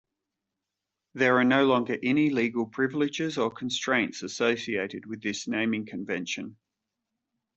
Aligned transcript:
There 1.13 1.37
are 1.37 1.43
no 1.43 1.67
longer 1.67 1.95
any 2.01 2.31
legal 2.31 2.65
privileges 2.65 3.37
or 3.37 3.51
constraints 3.51 4.23
associated 4.23 5.05
with 5.05 5.21
this 5.21 5.47
naming 5.47 5.85
convention. 5.85 6.57